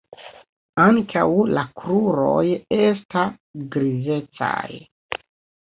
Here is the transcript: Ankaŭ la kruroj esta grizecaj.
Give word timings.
Ankaŭ 0.85 1.25
la 1.57 1.65
kruroj 1.81 2.41
esta 2.79 3.27
grizecaj. 3.77 4.67